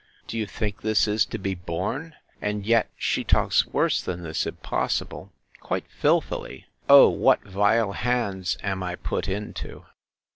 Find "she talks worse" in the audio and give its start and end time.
2.97-4.01